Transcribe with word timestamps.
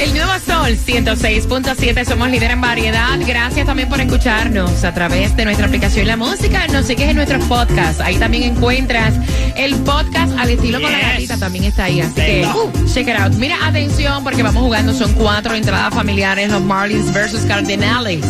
El 0.00 0.12
nuevo 0.14 0.32
Sol 0.44 0.76
106.7, 0.86 2.04
somos 2.04 2.30
líder 2.30 2.50
en 2.52 2.60
variedad. 2.60 3.18
Gracias 3.26 3.66
también 3.66 3.88
por 3.88 4.00
escucharnos 4.00 4.84
a 4.84 4.92
través 4.92 5.36
de 5.36 5.44
nuestra 5.44 5.66
aplicación 5.66 6.06
La 6.06 6.16
Música. 6.16 6.66
Nos 6.68 6.86
sigues 6.86 7.08
en 7.08 7.16
nuestros 7.16 7.44
podcasts. 7.44 8.00
Ahí 8.00 8.16
también 8.16 8.42
encuentras 8.44 9.14
el 9.56 9.74
podcast 9.76 10.36
al 10.38 10.50
estilo 10.50 10.80
con 10.80 10.90
la 10.90 10.98
Yes. 10.98 11.08
gatita. 11.08 11.38
También 11.38 11.64
está 11.64 11.84
ahí. 11.84 12.00
Así 12.00 12.14
que 12.14 12.46
uh, 12.54 12.70
check 12.92 13.08
it 13.08 13.16
out. 13.18 13.32
Mira, 13.34 13.56
atención, 13.66 14.22
porque 14.24 14.42
vamos 14.42 14.62
jugando. 14.62 14.92
Son 14.92 15.12
cuatro 15.14 15.54
entradas 15.54 15.94
familiares: 15.94 16.50
los 16.50 16.62
Marlins 16.62 17.12
versus 17.12 17.42
Cardinals. 17.42 18.24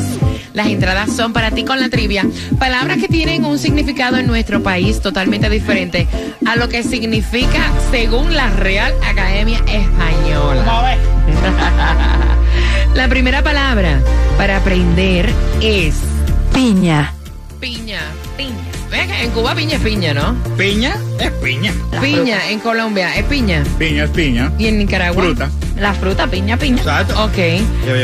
Las 0.55 0.69
entradas 0.69 1.15
son 1.15 1.33
para 1.33 1.51
ti 1.51 1.65
con 1.65 1.81
la 1.81 1.89
trivia. 1.89 2.25
Palabras 2.61 2.99
que 2.99 3.09
tienen 3.09 3.45
un 3.45 3.59
significado 3.59 4.19
en 4.19 4.29
nuestro 4.29 4.63
país 4.63 5.03
totalmente 5.03 5.51
diferente 5.51 6.07
a 6.47 6.55
lo 6.55 6.69
que 6.69 6.85
significa 6.85 7.73
según 7.91 8.35
la 8.35 8.49
Real 8.51 8.95
Academia 9.05 9.59
Española. 9.67 10.97
La 12.95 13.09
primera 13.09 13.43
palabra 13.43 13.99
para 14.39 14.59
aprender 14.59 15.29
es 15.61 15.97
Piña. 16.53 17.13
Piña. 17.65 18.01
Piña. 18.37 19.23
En 19.23 19.31
Cuba 19.31 19.55
piña 19.55 19.77
es 19.77 19.81
piña, 19.83 20.13
¿no? 20.13 20.35
Piña 20.59 20.97
es 21.19 21.31
piña. 21.43 21.73
piña. 22.03 22.51
En 22.51 22.61
Colombia 22.61 23.17
es 23.17 23.25
piña. 23.25 23.65
Piña 23.79 24.05
es 24.05 24.11
piña. 24.11 24.53
Y 24.59 24.67
en 24.67 24.79
Nicaragua. 24.81 25.25
Fruta. 25.25 25.51
La 25.81 25.95
fruta, 25.95 26.27
piña, 26.27 26.59
piña. 26.59 26.77
Exacto. 26.77 27.25
Ok. 27.25 27.39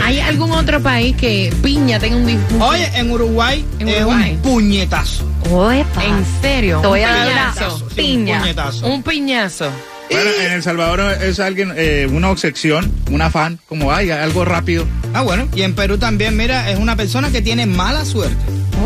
¿Hay 0.03 0.19
algún 0.20 0.50
otro 0.53 0.81
país 0.81 1.14
que 1.14 1.53
piña 1.62 1.98
tenga 1.98 2.16
un... 2.16 2.27
di- 2.27 2.38
un- 2.55 2.62
Oye, 2.62 2.91
en 2.94 3.11
Uruguay 3.11 3.62
En 3.78 3.88
es 3.88 3.98
Uruguay. 4.00 4.31
un 4.33 4.38
puñetazo. 4.38 5.25
¿En 5.44 6.25
serio? 6.41 6.81
Voy 6.81 7.00
un 7.00 7.06
a 7.06 7.27
dar. 7.27 7.55
Sí, 7.55 7.64
un 7.84 7.88
piña. 7.91 8.38
puñetazo. 8.41 8.86
Un 8.86 9.03
piñazo. 9.03 9.70
Bueno, 10.11 10.31
en 10.42 10.53
El 10.53 10.62
Salvador 10.62 11.00
es 11.22 11.38
alguien, 11.38 11.72
eh, 11.77 12.08
una 12.11 12.31
obsesión, 12.31 12.91
un 13.11 13.20
afán, 13.22 13.61
como 13.69 13.92
ay, 13.92 14.11
algo 14.11 14.44
rápido. 14.47 14.86
Ah, 15.12 15.20
bueno. 15.20 15.47
Y 15.55 15.62
en 15.62 15.75
Perú 15.75 15.98
también, 15.98 16.34
mira, 16.36 16.70
es 16.70 16.78
una 16.78 16.97
persona 16.97 17.31
que 17.31 17.42
tiene 17.42 17.66
mala 17.66 18.05
suerte. 18.06 18.34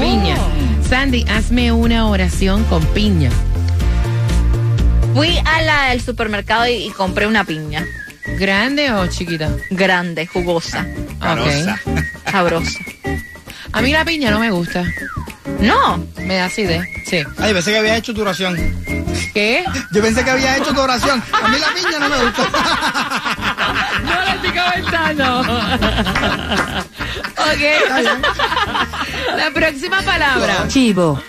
Piña. 0.00 0.36
Sandy, 0.94 1.24
hazme 1.28 1.72
una 1.72 2.06
oración 2.06 2.62
con 2.66 2.86
piña. 2.94 3.28
Fui 5.12 5.36
a 5.44 5.60
la 5.62 5.86
del 5.86 6.00
supermercado 6.00 6.68
y, 6.68 6.74
y 6.74 6.90
compré 6.90 7.26
una 7.26 7.42
piña. 7.42 7.84
¿Grande 8.38 8.92
o 8.92 9.04
chiquita? 9.08 9.50
Grande, 9.70 10.24
jugosa, 10.28 10.86
Carosa. 11.18 11.80
Ok. 11.84 11.98
sabrosa. 12.30 12.78
A 13.72 13.82
mí 13.82 13.90
la 13.90 14.04
piña 14.04 14.30
no 14.30 14.38
me 14.38 14.52
gusta. 14.52 14.84
No. 15.58 16.06
Me 16.20 16.36
da 16.36 16.44
acidez. 16.44 16.86
Sí. 17.06 17.24
Ay, 17.38 17.52
pensé 17.52 17.72
que 17.72 17.78
había 17.78 17.96
hecho 17.96 18.14
tu 18.14 18.22
oración. 18.22 18.56
¿Qué? 19.34 19.64
Yo 19.90 20.00
pensé 20.00 20.22
que 20.22 20.30
había 20.30 20.58
hecho 20.58 20.72
tu 20.72 20.80
oración. 20.80 21.20
A 21.32 21.48
mí 21.48 21.58
la 21.58 21.74
piña 21.74 21.98
no 21.98 22.08
me 22.08 22.24
gusta. 22.24 22.50
Comentando. 24.54 25.40
ok. 27.38 27.62
La 29.36 29.50
próxima 29.52 30.00
palabra. 30.02 30.64
Chivo. 30.68 31.20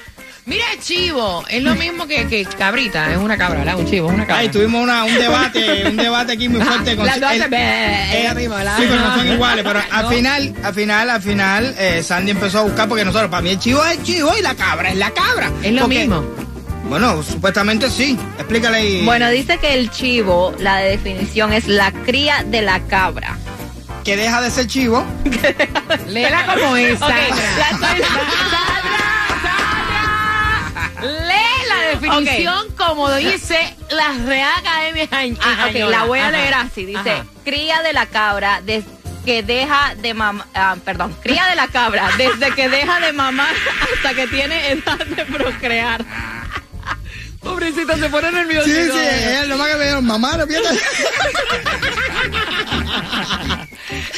Mira, 0.45 0.65
chivo. 0.79 1.43
Es 1.49 1.63
lo 1.63 1.73
mismo 1.73 2.05
que, 2.05 2.27
que 2.27 2.45
cabrita. 2.45 3.11
Es 3.11 3.17
una 3.17 3.35
cabra, 3.35 3.59
¿verdad? 3.59 3.79
Un 3.79 3.89
chivo, 3.89 4.09
es 4.09 4.13
una 4.13 4.27
cabra. 4.27 4.41
Ay, 4.41 4.49
tuvimos 4.49 4.83
una- 4.83 5.03
un 5.03 5.15
debate, 5.15 5.87
un 5.89 5.97
debate 5.97 6.33
aquí 6.33 6.47
muy 6.47 6.61
fuerte 6.61 6.95
con 6.95 7.05
Las 7.07 7.19
dos 7.19 7.31
el- 7.31 7.41
se 7.41 7.47
ve 7.47 7.57
eh, 7.57 8.27
arriba, 8.27 8.57
¿verdad? 8.57 8.77
Sí, 8.77 8.83
pero 8.87 9.01
no 9.01 9.15
son 9.15 9.27
iguales. 9.27 9.65
Pero 9.65 9.79
al 9.91 10.03
No. 10.03 10.09
final, 10.11 10.53
al 10.63 10.73
final, 10.75 11.09
al 11.09 11.21
final, 11.23 11.75
eh, 11.79 12.03
Sandy 12.03 12.29
empezó 12.31 12.59
a 12.59 12.61
buscar 12.61 12.87
porque 12.87 13.03
nosotros, 13.03 13.31
para 13.31 13.41
mí 13.41 13.49
el 13.49 13.59
chivo 13.59 13.83
es 13.85 13.97
el 13.97 14.03
chivo 14.03 14.37
y 14.37 14.43
la 14.43 14.53
cabra 14.53 14.89
es 14.91 14.97
la 14.97 15.09
cabra. 15.11 15.49
Es 15.63 15.73
lo 15.73 15.81
Porque- 15.81 15.97
mismo. 15.99 16.23
Bueno, 16.85 17.21
supuestamente 17.23 17.89
sí. 17.89 18.17
Explícale 18.37 18.77
ahí. 18.77 19.05
Bueno, 19.05 19.29
dice 19.29 19.57
que 19.57 19.73
el 19.73 19.89
chivo, 19.89 20.53
la 20.59 20.77
de 20.77 20.91
definición 20.91 21.51
es 21.53 21.67
la 21.67 21.91
cría 21.91 22.43
de 22.45 22.61
la 22.61 22.79
cabra. 22.81 23.37
que 24.03 24.15
deja 24.15 24.39
de 24.41 24.51
ser 24.51 24.67
chivo. 24.67 25.03
Léela 26.07 26.45
como 26.45 26.75
es, 26.75 26.99
Sandra. 26.99 27.17
la 27.57 27.69
estoy- 27.71 28.03
Lee 31.01 31.67
la 31.67 31.87
definición 31.91 32.71
como 32.77 33.11
dice 33.13 33.75
la 33.89 34.13
Real 34.25 34.51
Academia 34.57 35.07
Ah, 35.41 35.67
ok, 35.69 35.75
la 35.89 36.03
voy 36.05 36.19
a 36.19 36.23
Ajá. 36.27 36.31
leer 36.37 36.53
así. 36.53 36.85
Dice, 36.85 37.11
Ajá. 37.11 37.25
cría 37.43 37.81
de 37.81 37.93
la 37.93 38.05
cabra 38.05 38.61
desde 38.63 38.87
que 39.25 39.41
deja 39.41 39.95
de 39.95 40.13
mamar, 40.13 40.45
perdón, 40.85 41.15
cría 41.23 41.45
de 41.47 41.55
la 41.55 41.67
cabra 41.67 42.09
desde 42.17 42.51
que 42.53 42.69
deja 42.69 42.99
de 42.99 43.11
mamar 43.11 43.53
hasta 43.95 44.13
que 44.13 44.27
tiene 44.27 44.69
edad 44.69 44.97
de 45.03 45.25
procrear. 45.25 46.05
Pobrecita, 47.45 47.95
se 47.95 48.09
pone 48.09 48.31
nerviosa. 48.31 48.65
Sí, 48.65 48.73
sí, 48.73 48.99
es 49.41 49.47
lo 49.47 49.55
más 49.55 49.69
que 49.69 49.75
me 49.75 49.83
dieron 49.83 50.03
mamá, 50.03 50.35
¿no 50.35 50.47
piensas? 50.47 50.75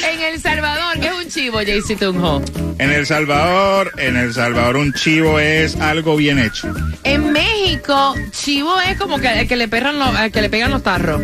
En 0.02 0.22
El 0.22 0.40
Salvador, 0.40 0.98
¿qué 0.98 1.08
es 1.08 1.12
un 1.12 1.28
chivo, 1.28 1.58
Jaycee 1.58 1.96
Tunjo? 1.96 2.42
En 2.78 2.90
El 2.90 3.06
Salvador, 3.06 3.92
en 3.98 4.16
El 4.16 4.32
Salvador 4.32 4.76
un 4.78 4.94
chivo 4.94 5.38
es 5.38 5.76
algo 5.76 6.16
bien 6.16 6.38
hecho. 6.38 6.72
En 7.04 7.30
México, 7.32 8.14
chivo 8.30 8.80
es 8.80 8.96
como 8.96 9.18
que, 9.18 9.40
el 9.40 9.46
que 9.46 9.56
le 9.56 9.68
perran 9.68 9.98
los, 9.98 10.08
al 10.14 10.32
que 10.32 10.40
le 10.40 10.48
pegan 10.48 10.70
los 10.70 10.82
tarros. 10.82 11.20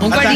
Un 0.00 0.12
Ah, 0.12 0.32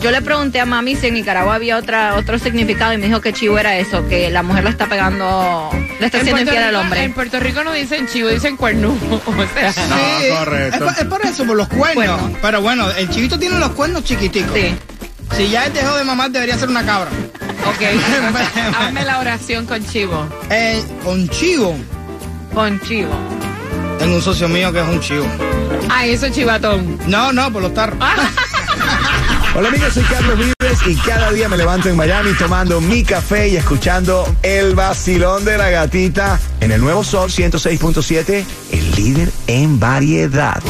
yo 0.00 0.10
le 0.10 0.22
pregunté 0.22 0.60
a 0.60 0.66
mami 0.66 0.94
si 0.96 1.08
en 1.08 1.14
Nicaragua 1.14 1.54
había 1.56 1.76
otra 1.76 2.14
otro 2.16 2.38
significado 2.38 2.92
y 2.92 2.98
me 2.98 3.06
dijo 3.06 3.20
que 3.20 3.32
chivo 3.32 3.58
era 3.58 3.76
eso, 3.76 4.06
que 4.08 4.30
la 4.30 4.42
mujer 4.42 4.64
lo 4.64 4.70
está 4.70 4.86
pegando, 4.86 5.68
le 6.00 6.06
está 6.06 6.18
haciendo 6.18 6.42
infiel 6.42 6.62
al 6.62 6.74
hombre. 6.76 7.02
en 7.02 7.12
Puerto 7.12 7.40
Rico 7.40 7.64
no 7.64 7.72
dicen 7.72 8.06
chivo, 8.06 8.28
dicen 8.28 8.56
cuernudo. 8.56 8.94
O 9.26 9.32
sea, 9.72 9.86
No, 9.88 9.96
Sí, 9.96 10.24
correcto. 10.38 10.76
Es, 10.76 10.82
por- 10.92 11.02
es 11.02 11.04
por 11.06 11.26
eso, 11.26 11.44
por 11.44 11.56
los 11.56 11.68
cuernos. 11.68 12.20
Pero 12.40 12.60
bueno, 12.62 12.88
el 12.92 13.08
chivito 13.10 13.38
tiene 13.38 13.58
los 13.58 13.70
cuernos 13.70 14.04
chiquiticos. 14.04 14.52
Sí. 14.54 14.74
Si 15.36 15.48
ya 15.48 15.66
él 15.66 15.72
dejó 15.72 15.96
de 15.96 16.04
mamar, 16.04 16.30
debería 16.30 16.56
ser 16.56 16.68
una 16.68 16.84
cabra. 16.84 17.10
ok, 17.66 18.76
hazme 18.78 19.04
la 19.04 19.18
oración 19.18 19.66
con 19.66 19.84
chivo. 19.86 20.26
Eh, 20.50 20.82
con 21.02 21.28
chivo. 21.30 21.74
Con 22.54 22.80
chivo. 22.82 23.10
Tengo 23.98 24.14
un 24.16 24.22
socio 24.22 24.48
mío 24.48 24.72
que 24.72 24.80
es 24.80 24.86
un 24.88 25.00
chivo. 25.00 25.26
Ay, 25.90 26.12
eso 26.12 26.26
es 26.26 26.32
chivatón. 26.34 26.98
No, 27.06 27.32
no, 27.32 27.52
por 27.52 27.62
los 27.62 27.74
tarros. 27.74 27.98
Hola 29.56 29.68
amigos, 29.68 29.94
soy 29.94 30.02
Carlos 30.02 30.36
Vives 30.36 30.78
y 30.84 30.96
cada 30.96 31.30
día 31.30 31.48
me 31.48 31.56
levanto 31.56 31.88
en 31.88 31.94
Miami 31.94 32.32
tomando 32.36 32.80
mi 32.80 33.04
café 33.04 33.48
y 33.48 33.56
escuchando 33.56 34.26
el 34.42 34.74
vacilón 34.74 35.44
de 35.44 35.56
la 35.56 35.70
gatita 35.70 36.40
en 36.58 36.72
el 36.72 36.80
nuevo 36.80 37.04
Sol 37.04 37.30
106.7, 37.30 38.44
el 38.72 38.90
líder 38.96 39.30
en 39.46 39.78
variedad. 39.78 40.60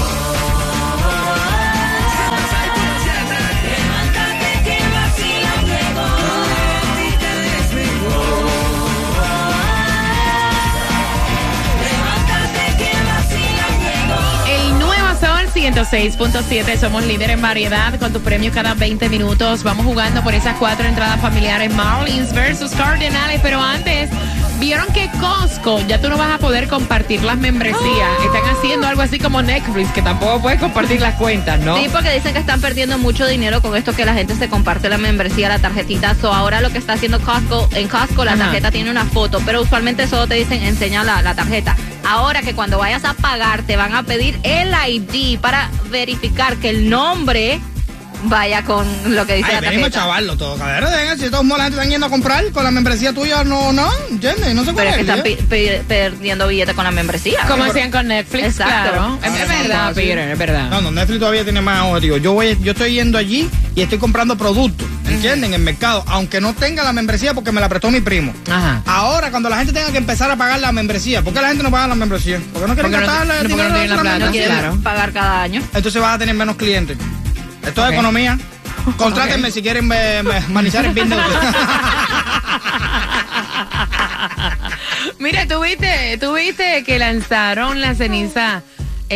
106.7, 15.74 16.78
somos 16.78 17.04
líder 17.04 17.30
en 17.30 17.42
variedad 17.42 17.98
con 17.98 18.12
tus 18.12 18.22
premios 18.22 18.54
cada 18.54 18.74
20 18.74 19.08
minutos. 19.08 19.64
Vamos 19.64 19.84
jugando 19.84 20.22
por 20.22 20.32
esas 20.32 20.56
cuatro 20.56 20.86
entradas 20.86 21.20
familiares. 21.20 21.74
Marlins 21.74 22.32
versus 22.32 22.70
Cardinals, 22.70 23.40
pero 23.42 23.60
antes, 23.60 24.08
vieron 24.58 24.86
que 24.92 25.10
Costco 25.20 25.80
ya 25.86 26.00
tú 26.00 26.08
no 26.08 26.16
vas 26.16 26.34
a 26.34 26.38
poder 26.38 26.68
compartir 26.68 27.22
las 27.22 27.36
membresías. 27.38 28.22
Están 28.24 28.44
haciendo 28.56 28.86
algo 28.86 29.02
así 29.02 29.18
como 29.18 29.42
Netflix, 29.42 29.90
que 29.92 30.02
tampoco 30.02 30.40
puedes 30.42 30.60
compartir 30.60 31.00
las 31.00 31.14
cuentas, 31.14 31.60
¿no? 31.60 31.76
Sí, 31.76 31.88
porque 31.92 32.12
dicen 32.12 32.32
que 32.32 32.40
están 32.40 32.60
perdiendo 32.60 32.98
mucho 32.98 33.26
dinero 33.26 33.60
con 33.62 33.76
esto 33.76 33.92
que 33.92 34.04
la 34.04 34.14
gente 34.14 34.34
se 34.36 34.48
comparte 34.48 34.88
la 34.88 34.98
membresía, 34.98 35.48
la 35.48 35.58
tarjetita. 35.58 36.14
So, 36.14 36.32
ahora 36.32 36.60
lo 36.60 36.70
que 36.70 36.78
está 36.78 36.94
haciendo 36.94 37.20
Costco, 37.20 37.68
en 37.74 37.88
Costco 37.88 38.24
la 38.24 38.32
Ajá. 38.32 38.44
tarjeta 38.44 38.70
tiene 38.70 38.90
una 38.90 39.04
foto, 39.04 39.40
pero 39.44 39.62
usualmente 39.62 40.06
solo 40.06 40.26
te 40.26 40.34
dicen 40.34 40.62
enseña 40.62 41.04
la, 41.04 41.22
la 41.22 41.34
tarjeta. 41.34 41.76
Ahora 42.06 42.42
que 42.42 42.54
cuando 42.54 42.78
vayas 42.78 43.04
a 43.04 43.14
pagar 43.14 43.62
te 43.62 43.76
van 43.76 43.94
a 43.94 44.02
pedir 44.02 44.38
el 44.42 44.72
ID 44.88 45.38
para 45.38 45.70
verificar 45.90 46.56
que 46.56 46.70
el 46.70 46.90
nombre 46.90 47.60
vaya 48.24 48.62
con 48.64 48.86
lo 49.14 49.26
que 49.26 49.34
dice 49.36 49.48
Ay, 49.48 49.54
la 49.56 49.60
venimos 49.60 49.88
a 49.88 49.90
tarjeta. 49.90 50.00
chavarlo 50.00 50.36
todo, 50.36 50.56
cabrón. 50.56 50.90
Venga, 50.92 51.16
Si 51.16 51.30
todos 51.30 51.44
modos 51.44 51.58
la 51.58 51.64
gente 51.64 51.76
están 51.78 51.90
yendo 51.90 52.06
a 52.06 52.10
comprar 52.10 52.50
con 52.52 52.64
la 52.64 52.70
membresía 52.70 53.12
tuya, 53.12 53.44
no, 53.44 53.72
no, 53.72 53.88
¿entiendes? 54.10 54.54
No 54.54 54.64
se 54.64 54.72
Pero 54.72 54.90
puede. 54.90 54.90
es 54.90 54.96
que 54.96 55.32
están 55.32 55.86
perdiendo 55.86 56.48
billetes 56.48 56.74
con 56.74 56.84
la 56.84 56.90
membresía. 56.90 57.40
Como 57.48 57.64
hacían 57.64 57.90
con 57.90 58.08
Netflix, 58.08 58.44
Exacto. 58.44 58.92
claro. 58.92 59.18
Es, 59.22 59.30
Ah, 59.30 59.42
es 59.42 59.48
verdad, 59.48 59.88
sí. 59.90 59.94
Peter, 60.00 60.18
es 60.18 60.38
verdad. 60.38 60.70
No, 60.70 60.80
no, 60.80 60.90
Netflix 60.90 61.18
todavía 61.20 61.44
tiene 61.44 61.60
más 61.60 61.82
objetivo. 61.82 62.16
Yo 62.18 62.32
voy, 62.32 62.56
yo 62.62 62.72
estoy 62.72 62.94
yendo 62.94 63.18
allí 63.18 63.48
y 63.74 63.82
estoy 63.82 63.98
comprando 63.98 64.36
productos, 64.36 64.86
¿entienden? 65.06 65.44
En 65.52 65.54
el 65.54 65.60
mercado, 65.62 66.02
aunque 66.06 66.40
no 66.40 66.54
tenga 66.54 66.82
la 66.82 66.92
membresía 66.92 67.34
porque 67.34 67.52
me 67.52 67.60
la 67.60 67.68
prestó 67.68 67.90
mi 67.90 68.00
primo. 68.00 68.32
Ajá. 68.50 68.82
Ahora, 68.86 69.30
cuando 69.30 69.48
la 69.48 69.56
gente 69.58 69.72
tenga 69.72 69.90
que 69.90 69.98
empezar 69.98 70.30
a 70.30 70.36
pagar 70.36 70.60
la 70.60 70.72
membresía, 70.72 71.22
¿por 71.22 71.32
qué 71.34 71.40
la 71.40 71.48
gente 71.48 71.62
no 71.62 71.70
paga 71.70 71.88
la 71.88 71.94
membresía? 71.94 72.40
Porque 72.52 72.68
no 72.68 72.74
quieren 72.74 72.92
Porque 72.92 73.06
no- 73.06 73.12
gastar 73.12 73.26
no, 73.26 73.34
no 73.42 73.48
tienen 73.48 73.90
la 73.90 74.00
plata, 74.00 74.18
no 74.26 74.30
quieren 74.30 74.50
claro. 74.50 74.78
pagar 74.82 75.12
cada 75.12 75.42
año. 75.42 75.62
Entonces 75.74 76.00
vas 76.00 76.14
a 76.14 76.18
tener 76.18 76.34
menos 76.34 76.56
clientes. 76.56 76.96
Esto 77.66 77.82
es 77.82 77.88
Ok. 77.88 77.92
economía. 77.94 78.38
Contrátenme 78.96 79.50
si 79.50 79.62
quieren 79.62 79.90
eh, 79.92 80.22
me- 80.22 80.40
manizar 80.52 80.84
el 80.84 80.92
business. 80.94 81.18
Mira, 85.18 85.46
tú 85.46 85.60
viste, 85.62 86.18
tú 86.18 86.34
viste 86.34 86.84
que 86.84 86.98
lanzaron 86.98 87.80
la 87.80 87.94
ceniza. 87.94 88.62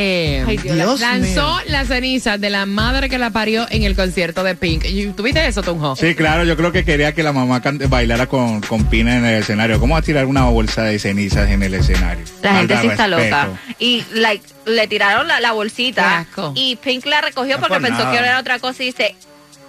Eh, 0.01 0.45
Ay, 0.47 0.57
Dios. 0.59 0.77
Dios 0.77 1.01
lanzó 1.01 1.57
mío. 1.57 1.63
la 1.67 1.85
ceniza 1.85 2.39
de 2.39 2.51
la 2.51 2.67
madre 2.67 3.09
que 3.09 3.19
la 3.19 3.31
parió 3.31 3.67
en 3.71 3.83
el 3.83 3.97
concierto 3.97 4.45
de 4.45 4.55
Pink. 4.55 4.85
¿Y 4.85 5.07
¿Tú 5.09 5.25
viste 5.25 5.45
eso, 5.47 5.63
Tunjo? 5.63 5.97
Sí, 5.97 6.15
claro, 6.15 6.45
yo 6.45 6.57
creo 6.57 6.71
que 6.71 6.85
quería 6.85 7.13
que 7.15 7.23
la 7.25 7.33
mamá 7.33 7.61
cante- 7.61 7.89
bailara 7.89 8.27
con, 8.27 8.61
con 8.61 8.85
Pina 8.85 9.17
en 9.17 9.25
el 9.25 9.43
escenario. 9.43 9.81
¿Cómo 9.81 9.95
va 9.95 10.01
a 10.01 10.03
tirar 10.03 10.27
una 10.27 10.45
bolsa 10.45 10.85
de 10.85 10.99
cenizas 11.01 11.51
en 11.51 11.63
el 11.65 11.75
escenario? 11.75 12.25
La 12.43 12.55
gente 12.59 12.77
sí 12.81 12.87
está 12.87 13.09
loca. 13.09 13.49
Y 13.81 14.05
like, 14.13 14.45
le 14.67 14.87
tiraron 14.87 15.27
la, 15.27 15.53
bolsita 15.53 16.27
y 16.55 16.77
Pink 16.77 17.05
la 17.07 17.21
recogió 17.21 17.57
No 17.57 17.61
porque 17.61 17.75
por 17.75 17.83
pensó 17.83 17.99
nada. 18.05 18.13
que 18.13 18.19
era 18.19 18.39
otra 18.39 18.59
cosa 18.61 18.83
y 18.83 18.87
dice, 18.87 19.15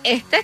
este... 0.03 0.43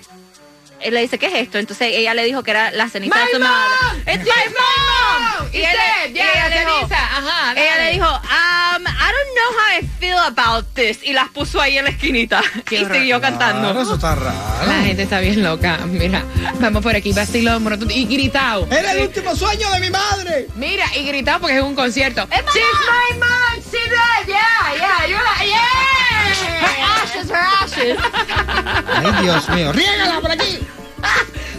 Él 0.81 0.93
le 0.93 1.01
dice, 1.01 1.17
¿qué 1.17 1.27
es 1.27 1.33
esto? 1.35 1.57
Entonces 1.57 1.89
ella 1.93 2.13
le 2.13 2.23
dijo 2.25 2.43
que 2.43 2.51
era 2.51 2.69
la 2.71 2.89
ceniza 2.89 3.17
de 3.17 3.31
su 3.31 3.39
madre. 3.39 3.73
It's 4.13 4.23
my 4.23 4.53
mom! 4.53 5.47
Y, 5.51 5.57
él- 5.61 5.75
y 6.13 6.19
ella, 6.19 6.49
le 6.49 6.59
dijo, 6.59 6.89
Ajá, 6.91 7.53
ella 7.55 7.77
le 7.85 7.91
dijo, 7.93 8.05
um, 8.07 8.83
I 8.85 9.11
don't 9.11 9.33
know 9.35 9.51
how 9.57 9.79
I 9.79 9.87
feel 9.99 10.17
about 10.19 10.65
this. 10.75 10.99
Y 11.03 11.13
las 11.13 11.29
puso 11.29 11.59
ahí 11.61 11.77
en 11.77 11.85
la 11.85 11.89
esquinita. 11.91 12.41
Qué 12.65 12.79
y 12.81 12.83
horror. 12.83 12.97
siguió 12.97 13.19
Claro, 13.19 13.37
cantando. 13.39 13.81
eso 13.81 13.95
está 13.95 14.15
raro. 14.15 14.35
La 14.67 14.81
gente 14.81 15.03
está 15.03 15.19
bien 15.21 15.41
loca. 15.43 15.77
Mira, 15.87 16.23
vamos 16.59 16.83
por 16.83 16.95
aquí, 16.95 17.13
vacilón, 17.13 17.63
morotón, 17.63 17.89
y 17.89 18.05
gritado. 18.05 18.67
Era 18.69 18.91
el 18.91 19.03
último 19.03 19.35
sueño 19.35 19.69
de 19.71 19.79
mi 19.79 19.89
madre. 19.89 20.47
Mira, 20.55 20.85
y 20.95 21.03
gritado 21.07 21.39
porque 21.39 21.55
es 21.57 21.63
un 21.63 21.73
concierto. 21.75 22.27
my 22.27 22.35
She's 22.53 22.63
my 23.13 23.17
mom, 23.19 23.55
she's 23.63 23.73
it, 23.75 24.27
yeah, 24.27 24.75
yeah, 24.75 25.07
you're 25.07 25.23
like, 25.23 25.47
yeah. 25.47 25.95
Her 26.61 27.03
ashes, 27.03 27.29
her 27.31 27.35
ashes. 27.63 27.97
Ay, 28.87 29.23
Dios 29.23 29.49
mío. 29.49 29.71
Riégala 29.71 30.19
por 30.21 30.31
aquí. 30.31 30.44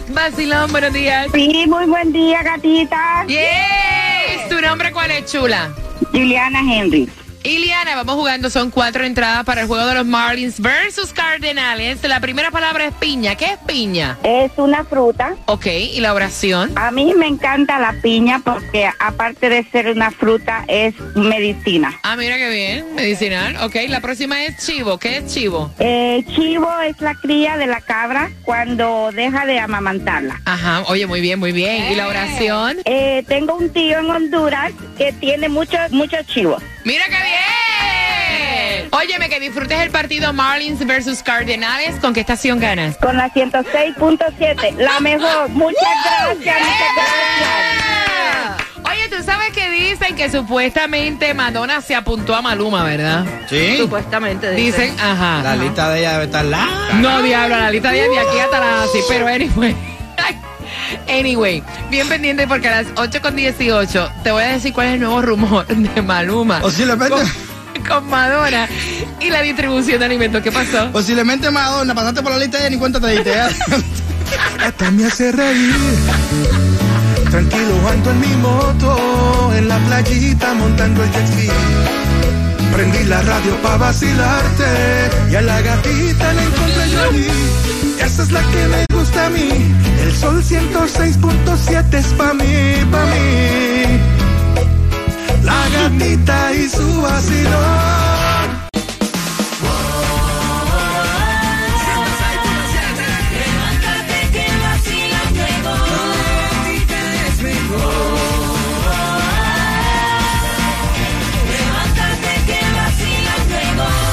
Vacilón, 0.09 0.71
buenos 0.71 0.93
días. 0.93 1.27
Sí, 1.33 1.65
muy 1.67 1.85
buen 1.85 2.11
día, 2.13 2.41
gatita. 2.41 3.25
Yes. 3.27 4.49
¿Tu 4.49 4.61
nombre 4.61 4.91
cuál 4.91 5.11
es, 5.11 5.31
chula? 5.31 5.73
Juliana 6.11 6.59
Henry. 6.59 7.09
Iliana, 7.47 7.95
vamos 7.95 8.15
jugando, 8.15 8.49
son 8.49 8.71
cuatro 8.71 9.05
entradas 9.05 9.45
para 9.45 9.61
el 9.61 9.67
juego 9.67 9.85
de 9.85 9.93
los 9.93 10.05
Marlins 10.05 10.59
versus 10.59 11.13
Cardenales. 11.13 12.03
La 12.03 12.19
primera 12.19 12.51
palabra 12.51 12.87
es 12.87 12.93
piña. 12.95 13.35
¿Qué 13.35 13.45
es 13.45 13.57
piña? 13.65 14.17
Es 14.23 14.51
una 14.57 14.83
fruta. 14.83 15.33
Ok, 15.45 15.67
¿y 15.67 16.01
la 16.01 16.13
oración? 16.13 16.71
A 16.75 16.91
mí 16.91 17.13
me 17.15 17.25
encanta 17.25 17.79
la 17.79 17.93
piña 18.01 18.41
porque 18.43 18.89
aparte 18.99 19.47
de 19.47 19.63
ser 19.71 19.89
una 19.89 20.11
fruta 20.11 20.65
es 20.67 20.93
medicina. 21.15 21.97
Ah, 22.03 22.17
mira 22.17 22.35
qué 22.35 22.49
bien, 22.49 22.95
medicinal. 22.95 23.55
Ok, 23.63 23.75
la 23.87 24.01
próxima 24.01 24.43
es 24.43 24.65
chivo. 24.65 24.97
¿Qué 24.97 25.17
es 25.17 25.33
chivo? 25.33 25.71
Eh, 25.79 26.25
chivo 26.35 26.69
es 26.81 26.99
la 26.99 27.15
cría 27.15 27.55
de 27.55 27.67
la 27.67 27.79
cabra 27.79 28.29
cuando 28.43 29.09
deja 29.13 29.45
de 29.45 29.57
amamantarla. 29.59 30.41
Ajá, 30.43 30.83
oye, 30.87 31.07
muy 31.07 31.21
bien, 31.21 31.39
muy 31.39 31.53
bien. 31.53 31.93
¿Y 31.93 31.95
la 31.95 32.09
oración? 32.09 32.79
Eh, 32.83 33.23
tengo 33.25 33.55
un 33.55 33.69
tío 33.69 33.99
en 33.99 34.09
Honduras 34.09 34.73
que 34.97 35.13
tiene 35.13 35.47
muchos 35.47 35.91
muchos 35.91 36.25
chivos. 36.27 36.61
¡Mira 36.87 37.03
qué 37.03 37.17
bien! 37.17 38.89
Óyeme, 38.93 39.27
que 39.27 39.41
disfrutes 39.41 39.77
el 39.81 39.89
partido 39.89 40.31
Marlins 40.31 40.87
versus 40.87 41.21
Cardenales. 41.21 41.99
¿Con 41.99 42.13
qué 42.13 42.21
estación 42.21 42.61
ganas? 42.61 42.95
Con 42.95 43.17
la 43.17 43.29
106.7, 43.29 44.77
la 44.77 44.97
mejor. 45.01 45.49
Muchas 45.49 45.81
gracias, 46.05 46.61
muchas 46.61 46.95
gracias. 46.95 48.67
Oye, 48.89 49.09
tú 49.09 49.21
sabes 49.21 49.51
que 49.51 49.69
dicen 49.69 50.15
que 50.15 50.31
supuestamente 50.31 51.33
Madonna 51.33 51.81
se 51.81 51.93
apuntó 51.93 52.33
a 52.33 52.41
Maluma, 52.41 52.85
¿verdad? 52.85 53.25
Sí. 53.49 53.75
Supuestamente. 53.79 54.51
dice. 54.51 54.83
Dicen, 54.83 54.97
ajá. 54.97 55.43
La 55.43 55.57
lista 55.57 55.89
de 55.89 55.99
ella 55.99 56.13
debe 56.13 56.23
estar 56.23 56.45
larga. 56.45 56.93
No, 57.01 57.21
diablo, 57.21 57.57
la 57.57 57.69
lista 57.69 57.91
de 57.91 58.07
de 58.07 58.17
aquí 58.17 58.39
hasta 58.39 58.61
la 58.61 58.83
así, 58.83 58.99
pero 59.09 59.27
anyway. 59.27 59.75
Anyway, 61.09 61.63
bien 61.89 62.07
pendiente 62.07 62.47
porque 62.47 62.67
a 62.69 62.81
las 62.81 62.87
8 62.95 63.21
con 63.21 63.35
18 63.35 64.11
te 64.23 64.31
voy 64.31 64.43
a 64.43 64.47
decir 64.47 64.73
cuál 64.73 64.87
es 64.87 64.93
el 64.95 64.99
nuevo 65.01 65.21
rumor 65.21 65.65
de 65.67 66.01
Maluma. 66.01 66.59
Posiblemente, 66.61 67.15
Con, 67.15 67.83
con 67.87 68.09
Madonna 68.09 68.67
y 69.19 69.29
la 69.29 69.41
distribución 69.41 69.99
de 69.99 70.05
alimentos. 70.05 70.41
¿Qué 70.41 70.51
pasó? 70.51 70.91
posiblemente 70.91 71.49
Madonna, 71.51 71.93
pasaste 71.95 72.21
por 72.21 72.31
la 72.31 72.37
lista 72.39 72.59
y 72.59 72.63
ya 72.63 72.69
ni 72.69 72.77
cuenta 72.77 72.99
te 72.99 73.07
diste. 73.07 73.31
¿eh? 73.33 73.47
Hasta 74.65 74.91
me 74.91 75.05
hace 75.05 75.31
reír. 75.31 75.75
Tranquilo 77.31 77.89
ando 77.89 78.11
en 78.11 78.19
mi 78.21 78.35
moto, 78.37 79.51
en 79.55 79.67
la 79.67 79.77
playita 79.79 80.53
montando 80.53 81.03
el 81.03 81.11
jet 81.11 81.27
ski. 81.27 81.49
Prendí 82.73 83.03
la 83.05 83.21
radio 83.21 83.55
pa' 83.61 83.77
vacilarte 83.77 84.65
y 85.31 85.35
a 85.35 85.41
la 85.41 85.61
gatita 85.61 86.33
la 86.33 86.43
encontré 86.43 86.89
yo 86.91 87.03
allí. 87.03 87.27
Esa 87.99 88.23
es 88.23 88.31
la 88.31 88.41
que 88.41 88.67
me 88.67 88.85
gusta 88.95 89.25
a 89.25 89.29
mí. 89.29 89.49
El 90.01 90.15
sol 90.15 90.43
106.7 90.43 91.93
es 91.93 92.07
pa' 92.13 92.33
mí, 92.33 92.45
pa' 92.91 93.05
mí. 93.05 93.99
La 95.43 95.69
gatita 95.69 96.53
y 96.53 96.69
su 96.69 97.01
vacilón. 97.01 98.67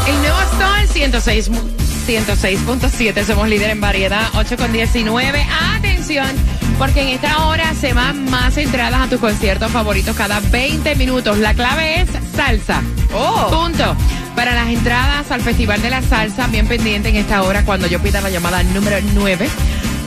El 0.07 0.21
nuevo 0.21 0.39
Sol 0.59 0.89
106, 0.93 1.51
106.7, 2.07 3.25
somos 3.25 3.49
líder 3.49 3.71
en 3.71 3.81
variedad, 3.81 4.29
8 4.35 4.59
con 4.59 4.71
19. 4.73 5.47
Atención, 5.77 6.29
porque 6.79 7.03
en 7.03 7.09
esta 7.09 7.47
hora 7.47 7.75
se 7.75 7.95
van 7.95 8.31
más 8.31 8.57
entradas 8.59 9.01
a 9.01 9.09
tus 9.09 9.19
conciertos 9.21 9.73
favoritos 9.73 10.15
cada 10.15 10.41
20 10.41 10.95
minutos. 10.97 11.39
La 11.39 11.55
clave 11.55 12.03
es 12.03 12.09
salsa. 12.37 12.83
Oh. 13.15 13.49
Punto. 13.51 13.97
Para 14.37 14.55
las 14.55 14.69
entradas 14.69 15.31
al 15.31 15.41
Festival 15.41 15.81
de 15.81 15.89
la 15.91 16.03
Salsa, 16.03 16.49
bien 16.49 16.67
pendiente 16.67 17.09
en 17.09 17.17
esta 17.17 17.43
hora 17.43 17.65
cuando 17.65 17.87
yo 17.87 18.01
pida 18.01 18.21
la 18.21 18.29
llamada 18.31 18.63
número 18.65 18.97
9 19.15 19.49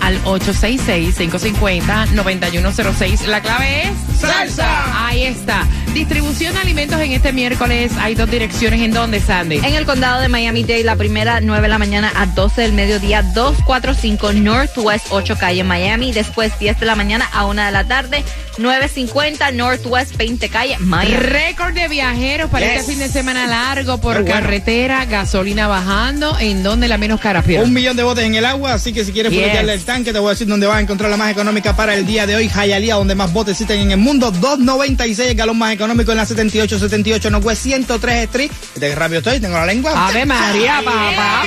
al 0.02 0.24
866-550-9106. 0.26 3.26
La 3.26 3.42
clave 3.42 3.88
es 3.88 3.94
¡Salsa! 4.20 5.08
Ahí 5.08 5.24
está. 5.24 5.66
Distribución 5.98 6.54
de 6.54 6.60
alimentos 6.60 7.02
en 7.02 7.12
este 7.12 7.34
miércoles. 7.34 7.92
Hay 8.00 8.14
dos 8.14 8.30
direcciones 8.30 8.82
en 8.82 8.92
donde, 8.92 9.20
Sandy. 9.20 9.56
En 9.58 9.74
el 9.74 9.84
condado 9.88 10.22
de 10.22 10.28
Miami-Dade, 10.28 10.84
la 10.84 10.96
primera 10.96 11.42
9 11.42 11.64
de 11.64 11.68
la 11.68 11.80
mañana 11.80 12.12
a 12.16 12.28
12 12.28 12.62
del 12.62 12.74
mediodía, 12.74 13.24
245 13.24 14.34
Northwest 14.34 15.08
8 15.10 15.38
calle 15.40 15.64
Miami. 15.64 16.12
Después 16.12 16.58
10 16.60 16.80
de 16.80 16.86
la 16.86 16.96
mañana 16.96 17.28
a 17.34 17.46
1 17.48 17.66
de 17.66 17.72
la 17.72 17.84
tarde, 17.84 18.24
950 18.60 19.50
Northwest 19.54 20.16
20 20.18 20.50
calle 20.50 20.78
Miami. 20.80 21.16
Récord 21.16 21.74
de 21.74 21.88
viajeros 21.88 22.52
para 22.52 22.68
Yes. 22.68 22.82
este 22.82 22.92
fin 22.92 23.00
de 23.00 23.10
semana 23.10 23.48
largo 23.48 23.98
por 23.98 24.22
bueno. 24.22 24.30
carretera, 24.32 25.04
gasolina 25.06 25.68
bajando. 25.68 26.38
¿En 26.40 26.62
donde 26.62 26.88
la 26.88 27.00
menos 27.00 27.20
cara, 27.20 27.42
Piero? 27.42 27.64
Un 27.64 27.74
millón 27.74 27.98
de 27.98 28.04
botes 28.04 28.24
en 28.24 28.36
el 28.36 28.46
agua, 28.46 28.74
así 28.74 28.94
que 28.94 29.04
si 29.04 29.12
quieres 29.12 29.32
Yes. 29.32 29.42
fuletearle 29.42 29.74
el 29.74 29.84
tanque, 29.84 30.14
te 30.14 30.20
voy 30.20 30.28
a 30.28 30.32
decir 30.34 30.46
dónde 30.46 30.68
vas 30.68 30.78
a 30.78 30.82
encontrar 30.82 31.10
la 31.10 31.18
más 31.18 31.32
económica 31.32 31.76
para 31.76 31.96
el 31.96 32.06
día 32.06 32.28
de 32.28 32.36
hoy. 32.36 32.50
Hialeah, 32.50 32.96
donde 32.98 33.16
más 33.16 33.34
botes 33.34 33.54
existen 33.54 33.80
en 33.80 33.90
el 33.92 33.98
mundo. 33.98 34.32
2.96 34.32 35.30
el 35.32 35.36
galón 35.36 35.58
más 35.58 35.74
económico 35.74 35.87
en 35.92 36.18
la 36.18 36.26
7878 36.26 37.30
no 37.30 37.42
103 37.56 38.24
Street. 38.26 38.52
¿De 38.76 38.90
qué 38.90 38.96
rápido 38.96 39.20
estoy? 39.20 39.40
Tengo 39.40 39.58
la 39.58 39.66
lengua. 39.66 40.08
Ave 40.08 40.26
María, 40.26 40.82
papá. 40.84 41.44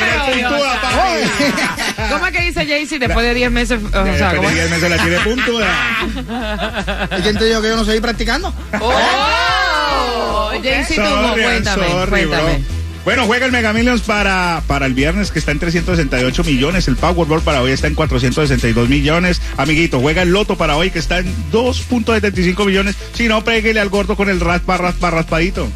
¿Cómo 2.10 2.26
es 2.26 2.32
que 2.32 2.40
dice 2.40 2.66
Jaycee 2.66 2.98
después 2.98 3.26
de 3.26 3.34
10 3.34 3.50
meses? 3.50 3.80
O 3.82 3.90
sea, 3.90 4.02
Después 4.04 4.34
¿cómo 4.36 4.48
de 4.48 4.54
es? 4.54 4.54
10 4.54 4.70
meses 4.70 4.90
la 4.90 4.98
tiene 4.98 5.18
puntuda. 5.20 7.08
¿Y 7.18 7.22
quién 7.22 7.38
te 7.38 7.44
dijo 7.44 7.62
que 7.62 7.68
yo 7.68 7.76
no 7.76 7.84
seguí 7.84 8.00
practicando? 8.00 8.54
¡Oh! 8.80 10.50
Jaycee 10.62 10.96
I'm 10.96 11.32
cuéntame, 11.32 11.88
sorry, 11.88 12.10
cuéntame. 12.10 12.79
Bueno, 13.04 13.26
juega 13.26 13.46
el 13.46 13.52
Mega 13.52 13.72
Millions 13.72 14.02
para, 14.02 14.62
para 14.66 14.86
el 14.86 14.94
viernes 14.94 15.30
que 15.30 15.38
está 15.38 15.52
en 15.52 15.58
368 15.58 16.44
millones. 16.44 16.86
El 16.86 16.96
Powerball 16.96 17.40
para 17.40 17.62
hoy 17.62 17.72
está 17.72 17.86
en 17.86 17.94
462 17.94 18.88
millones. 18.88 19.40
Amiguito, 19.56 20.00
juega 20.00 20.22
el 20.22 20.30
Loto 20.30 20.56
para 20.56 20.76
hoy 20.76 20.90
que 20.90 20.98
está 20.98 21.18
en 21.18 21.34
2.75 21.50 22.66
millones. 22.66 22.96
Si 23.14 23.26
no, 23.26 23.42
péguele 23.42 23.80
al 23.80 23.88
gordo 23.88 24.16
con 24.16 24.28
el 24.28 24.40
raspa, 24.40 24.76
raspa, 24.76 25.10
raspadito. 25.10 25.68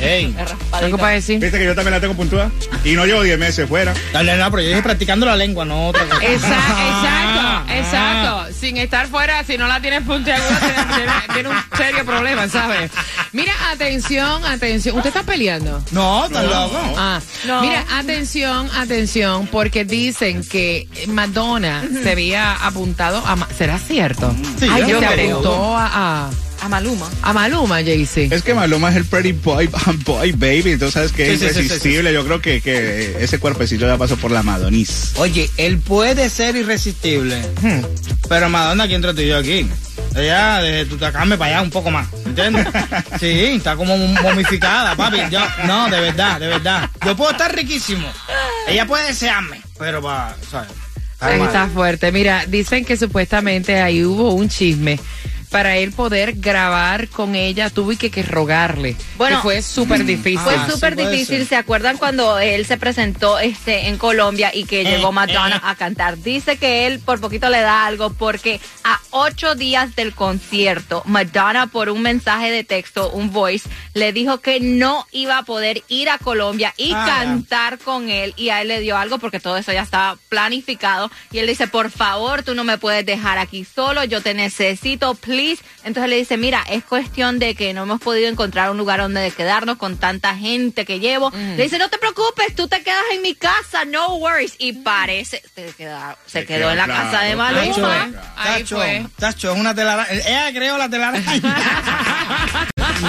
Ey. 0.00 0.34
¿Algo 0.72 0.96
para 0.96 1.14
decir? 1.14 1.40
Viste 1.40 1.58
que 1.58 1.64
yo 1.64 1.74
también 1.74 1.92
la 1.92 2.00
tengo 2.00 2.14
puntuada. 2.14 2.50
Y 2.84 2.92
no 2.92 3.04
llevo 3.04 3.22
10 3.22 3.38
meses 3.38 3.68
fuera. 3.68 3.94
Dale, 4.12 4.36
no, 4.36 4.50
pero 4.50 4.62
yo 4.62 4.68
dije 4.68 4.82
practicando 4.82 5.26
la 5.26 5.36
lengua, 5.36 5.64
no 5.64 5.88
otra 5.88 6.04
cosa. 6.04 6.24
Exacto, 6.24 6.52
exacto, 6.52 7.27
exacto. 7.88 8.52
Sin 8.58 8.76
estar 8.76 9.06
fuera, 9.08 9.42
si 9.44 9.56
no 9.58 9.66
la 9.66 9.80
tienes 9.80 10.02
puntiaguda, 10.02 10.58
tiene, 10.94 11.12
tiene- 11.34 11.48
un 11.48 11.56
serio 11.76 12.04
problema, 12.04 12.48
¿sabes? 12.48 12.90
Mira, 13.32 13.52
atención, 13.70 14.44
atención. 14.44 14.96
¿Usted 14.96 15.08
está 15.08 15.22
peleando? 15.22 15.82
No, 15.92 16.26
estás 16.26 16.44
loco. 16.44 16.78
Ah, 16.96 17.20
No. 17.46 17.60
mira, 17.62 17.84
atención, 17.92 18.68
atención, 18.76 19.46
porque 19.48 19.84
dicen 19.84 20.42
que 20.46 20.88
Madonna 21.08 21.82
se 22.02 22.10
había 22.12 22.52
apuntado 22.54 23.22
a... 23.26 23.36
¿Será 23.56 23.78
cierto? 23.78 24.34
Sí, 24.58 24.66
Ay, 24.70 24.84
se 24.84 24.96
creo. 24.98 25.38
apuntó 25.38 25.76
a, 25.76 26.26
a, 26.26 26.30
A 26.60 26.68
Maluma. 26.68 27.08
a 27.22 27.32
Maluma, 27.32 27.76
Jaycee. 27.82 28.28
Es 28.30 28.42
que 28.42 28.54
Maluma 28.54 28.90
es 28.90 28.96
el 28.96 29.04
pretty 29.04 29.32
boy, 29.32 29.68
boy 30.04 30.32
baby. 30.32 30.72
Entonces 30.72 30.94
sabes 30.94 31.12
que 31.12 31.32
es 31.32 31.40
Sí, 31.40 31.46
sí, 31.48 31.54
sí, 31.54 31.54
sí, 31.54 31.66
irresistible. 31.66 32.12
Yo 32.12 32.24
creo 32.24 32.40
que, 32.40 32.60
que 32.60 33.16
ese 33.22 33.38
cuerpecillo 33.38 33.86
ya 33.86 33.96
pasó 33.96 34.16
por 34.16 34.30
la 34.30 34.42
Madonis. 34.42 35.12
Oye, 35.16 35.50
él 35.56 35.78
puede 35.78 36.28
ser 36.30 36.56
irresistible. 36.56 37.40
Hmm. 37.62 37.80
Pero 38.28 38.48
Madonna, 38.48 38.86
tú 38.86 39.20
y 39.20 39.26
yo 39.28 39.38
aquí. 39.38 39.66
Ella, 40.16 40.60
desde 40.60 40.86
Tutacame 40.86 41.36
para 41.36 41.52
allá 41.56 41.62
un 41.62 41.70
poco 41.70 41.90
más. 41.90 42.08
¿Entiendes? 42.24 42.66
Sí, 43.20 43.26
está 43.56 43.74
como 43.74 43.96
momificada, 43.96 44.94
papi. 44.94 45.18
Yo, 45.30 45.40
no, 45.66 45.88
de 45.88 46.00
verdad, 46.00 46.38
de 46.38 46.46
verdad. 46.46 46.88
Yo 47.04 47.16
puedo 47.16 47.32
estar 47.32 47.54
riquísimo. 47.54 48.06
Ella 48.68 48.86
puede 48.86 49.08
desearme, 49.08 49.60
pero 49.76 50.00
para, 50.00 50.36
¿sabes? 50.48 50.70
Está 51.20 51.66
fuerte. 51.66 52.12
Mira, 52.12 52.44
dicen 52.46 52.84
que 52.84 52.96
supuestamente 52.96 53.80
ahí 53.80 54.04
hubo 54.04 54.34
un 54.34 54.48
chisme. 54.48 55.00
Para 55.50 55.76
él 55.78 55.92
poder 55.92 56.34
grabar 56.34 57.08
con 57.08 57.34
ella, 57.34 57.70
tuve 57.70 57.96
que, 57.96 58.10
que 58.10 58.22
rogarle. 58.22 58.96
Bueno, 59.16 59.36
que 59.36 59.42
fue 59.42 59.62
súper 59.62 60.04
difícil. 60.04 60.38
Fue 60.40 60.54
Ah, 60.54 60.64
sí 60.66 60.72
súper 60.72 60.94
difícil. 60.96 61.38
ser. 61.38 61.46
¿Se 61.46 61.56
acuerdan 61.56 61.96
cuando 61.96 62.38
él 62.38 62.66
se 62.66 62.76
presentó 62.76 63.38
este 63.38 63.88
en 63.88 63.96
Colombia 63.96 64.50
y 64.54 64.64
que 64.64 64.84
llegó 64.84 65.10
Madonna 65.12 65.60
a 65.64 65.74
cantar? 65.74 66.18
Dice 66.18 66.56
que 66.58 66.86
él 66.86 66.98
por 67.00 67.20
poquito 67.20 67.48
le 67.48 67.60
da 67.60 67.86
algo 67.86 68.10
porque 68.12 68.60
a 68.84 69.00
ocho 69.10 69.54
días 69.54 69.96
del 69.96 70.14
concierto, 70.14 71.02
Madonna 71.06 71.66
por 71.68 71.88
un 71.88 72.02
mensaje 72.02 72.50
de 72.50 72.64
texto, 72.64 73.10
un 73.10 73.32
voice, 73.32 73.68
le 73.94 74.12
dijo 74.12 74.40
que 74.40 74.60
no 74.60 75.06
iba 75.12 75.38
a 75.38 75.42
poder 75.44 75.82
ir 75.88 76.10
a 76.10 76.18
Colombia 76.18 76.74
y 76.76 76.92
Ah, 76.94 77.04
cantar 77.06 77.78
con 77.78 78.10
él 78.10 78.34
y 78.36 78.50
a 78.50 78.60
él 78.60 78.68
le 78.68 78.80
dio 78.80 78.96
algo 78.98 79.18
porque 79.18 79.40
todo 79.40 79.56
eso 79.56 79.72
ya 79.72 79.82
estaba 79.82 80.18
planificado 80.28 81.10
y 81.32 81.38
él 81.38 81.46
dice, 81.46 81.68
por 81.68 81.90
favor, 81.90 82.42
tú 82.42 82.54
no 82.54 82.64
me 82.64 82.76
puedes 82.76 83.06
dejar 83.06 83.38
aquí 83.38 83.64
solo, 83.64 84.04
yo 84.04 84.20
te 84.20 84.34
necesito, 84.34 85.14
please. 85.14 85.37
Entonces 85.84 86.10
le 86.10 86.16
dice, 86.16 86.36
mira, 86.36 86.62
es 86.68 86.84
cuestión 86.84 87.38
de 87.38 87.54
que 87.54 87.72
no 87.74 87.82
hemos 87.84 88.00
podido 88.00 88.28
encontrar 88.28 88.70
un 88.70 88.76
lugar 88.78 89.00
donde 89.00 89.30
quedarnos 89.30 89.76
con 89.78 89.96
tanta 89.96 90.34
gente 90.36 90.84
que 90.84 91.00
llevo. 91.00 91.30
Le 91.30 91.62
dice, 91.62 91.78
no 91.78 91.88
te 91.88 91.98
preocupes, 91.98 92.54
tú 92.54 92.68
te 92.68 92.82
quedas 92.82 93.02
en 93.14 93.22
mi 93.22 93.34
casa, 93.34 93.84
no 93.86 94.16
worries. 94.16 94.54
Y 94.58 94.72
parece, 94.74 95.42
se, 95.54 95.72
queda- 95.76 96.16
se 96.26 96.40
Se 96.40 96.46
quedó 96.46 96.58
quedó 96.58 96.70
en 96.72 96.76
la 96.78 96.84
claro, 96.86 97.10
casa 97.10 97.22
de 97.24 97.36
Maluma. 97.36 98.08
Ahí 98.36 98.62
Tacho, 98.62 98.76
fue. 98.76 99.06
Tacho, 99.18 99.52
es 99.52 99.58
una 99.58 99.74
telaraña. 99.74 100.08
Ella 100.12 100.50
creó 100.52 100.76
la 100.78 100.88
telaraña. 100.88 101.24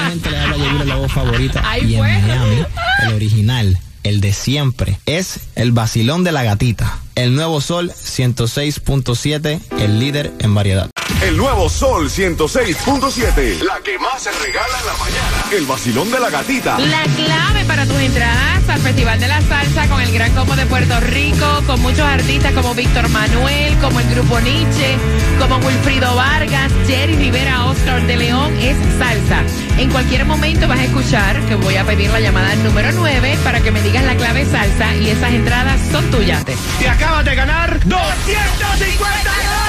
Gente 0.10 0.30
le 0.30 0.38
habla 0.38 0.58
Yegura, 0.58 0.86
la 0.86 0.96
voz 0.96 1.12
favorita. 1.12 1.62
Ahí 1.70 1.82
y 1.92 1.96
en 1.96 2.00
fue. 2.00 2.18
Miami, 2.22 2.66
el 3.04 3.14
original, 3.14 3.78
el 4.04 4.22
de 4.22 4.34
siempre, 4.34 5.00
es 5.06 5.40
el 5.56 5.72
vacilón 5.72 6.24
de 6.24 6.32
la 6.32 6.44
gatita. 6.44 7.00
El 7.16 7.36
nuevo 7.36 7.60
sol 7.62 7.92
106.7, 7.92 9.60
el 9.80 10.00
líder 10.00 10.32
en 10.40 10.54
variedad. 10.54 10.90
El 11.22 11.36
nuevo 11.36 11.68
Sol 11.68 12.10
106.7. 12.10 13.62
La 13.64 13.82
que 13.82 14.00
más 14.00 14.24
se 14.24 14.32
regala 14.32 14.80
en 14.80 14.86
la 14.86 14.94
mañana. 14.94 15.44
El 15.52 15.66
vacilón 15.66 16.10
de 16.10 16.18
la 16.18 16.30
gatita. 16.30 16.80
La 16.80 17.04
clave 17.04 17.66
para 17.66 17.86
tus 17.86 18.00
entradas 18.00 18.70
al 18.70 18.80
Festival 18.80 19.20
de 19.20 19.28
la 19.28 19.42
Salsa 19.42 19.90
con 19.90 20.00
el 20.00 20.14
Gran 20.14 20.34
Combo 20.34 20.56
de 20.56 20.66
Puerto 20.66 20.98
Rico, 21.02 21.46
con 21.68 21.82
muchos 21.82 22.06
artistas 22.06 22.54
como 22.54 22.74
Víctor 22.74 23.10
Manuel, 23.10 23.78
como 23.80 24.00
el 24.00 24.10
Grupo 24.16 24.40
Nietzsche, 24.40 24.98
como 25.40 25.58
Wilfrido 25.58 26.16
Vargas, 26.16 26.72
Jerry 26.88 27.18
Rivera, 27.18 27.66
Oscar 27.66 28.02
de 28.08 28.16
León, 28.16 28.58
es 28.62 28.78
salsa. 28.98 29.44
En 29.78 29.92
cualquier 29.92 30.24
momento 30.24 30.70
vas 30.70 30.80
a 30.80 30.86
escuchar 30.86 31.42
que 31.48 31.56
voy 31.56 31.76
a 31.76 31.84
pedir 31.84 32.10
la 32.12 32.22
llamada 32.22 32.56
número 32.56 32.94
9 32.94 33.38
para 33.44 33.60
que 33.60 33.72
me 33.72 33.82
digas 33.82 34.06
la 34.06 34.16
clave 34.16 34.46
salsa 34.46 34.96
y 34.96 35.10
esas 35.10 35.34
entradas 35.34 35.82
son 35.92 36.10
tuyas. 36.12 36.46
Te 36.46 36.88
acabas 36.88 37.26
de 37.26 37.36
ganar 37.36 37.78
250 37.86 39.69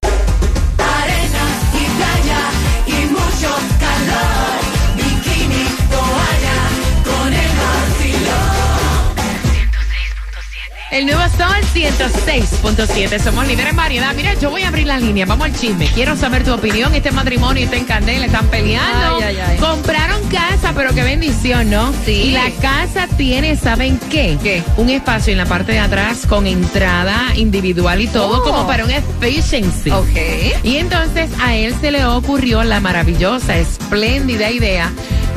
El 10.91 11.05
nuevo 11.05 11.21
Sol 11.37 11.55
106.7. 11.73 13.19
Somos 13.23 13.47
líderes 13.47 13.69
en 13.71 13.77
variedad. 13.77 14.13
Mira, 14.13 14.33
yo 14.33 14.49
voy 14.49 14.63
a 14.63 14.67
abrir 14.67 14.87
la 14.87 14.99
línea. 14.99 15.25
Vamos 15.25 15.45
al 15.45 15.55
chisme. 15.57 15.85
Quiero 15.93 16.17
saber 16.17 16.43
tu 16.43 16.53
opinión. 16.53 16.93
Este 16.93 17.11
matrimonio 17.11 17.63
está 17.63 17.77
en 17.77 17.85
candela, 17.85 18.25
están 18.25 18.45
peleando. 18.47 19.17
Ay, 19.19 19.23
ay, 19.23 19.37
ay. 19.37 19.57
Compraron 19.57 20.21
casa, 20.27 20.73
pero 20.75 20.93
qué 20.93 21.03
bendición, 21.03 21.69
¿no? 21.69 21.93
Sí. 22.05 22.11
Y 22.11 22.31
la 22.31 22.49
casa 22.61 23.07
tiene, 23.15 23.55
¿saben 23.55 23.99
qué? 24.09 24.37
¿Qué? 24.43 24.63
Un 24.75 24.89
espacio 24.89 25.31
en 25.31 25.37
la 25.37 25.45
parte 25.45 25.71
de 25.71 25.79
atrás 25.79 26.25
con 26.27 26.45
entrada 26.45 27.27
individual 27.37 28.01
y 28.01 28.07
todo, 28.07 28.39
Oh. 28.39 28.43
como 28.43 28.67
para 28.67 28.83
un 28.83 28.91
efficiency. 28.91 29.91
Ok. 29.91 30.63
Y 30.63 30.75
entonces 30.75 31.29
a 31.41 31.55
él 31.55 31.73
se 31.79 31.91
le 31.91 32.03
ocurrió 32.05 32.63
la 32.65 32.81
maravillosa, 32.81 33.57
espléndida 33.57 34.51
idea 34.51 34.91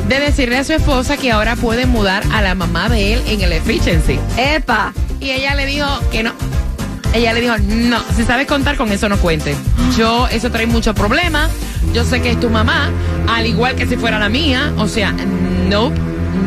de 0.09 0.19
decirle 0.19 0.57
a 0.57 0.63
su 0.65 0.73
esposa 0.73 1.15
que 1.15 1.31
ahora 1.31 1.55
puede 1.55 1.85
mudar 1.85 2.23
a 2.33 2.41
la 2.41 2.55
mamá 2.55 2.89
de 2.89 3.13
él 3.13 3.21
en 3.27 3.39
el 3.41 3.53
efficiency. 3.53 4.19
Epa. 4.37 4.93
Y 5.25 5.31
ella 5.31 5.55
le 5.55 5.65
dijo 5.65 5.87
que 6.11 6.21
no. 6.21 6.33
Ella 7.11 7.33
le 7.33 7.41
dijo, 7.41 7.55
no, 7.57 7.97
si 8.15 8.23
sabes 8.25 8.45
contar 8.45 8.77
con 8.77 8.91
eso 8.91 9.09
no 9.09 9.17
cuente. 9.17 9.55
Yo, 9.97 10.27
eso 10.27 10.51
trae 10.51 10.67
mucho 10.67 10.93
problema. 10.93 11.49
Yo 11.95 12.05
sé 12.05 12.21
que 12.21 12.29
es 12.29 12.39
tu 12.39 12.51
mamá, 12.51 12.91
al 13.27 13.47
igual 13.47 13.75
que 13.75 13.87
si 13.87 13.97
fuera 13.97 14.19
la 14.19 14.29
mía. 14.29 14.71
O 14.77 14.87
sea, 14.87 15.13
nope, 15.67 15.99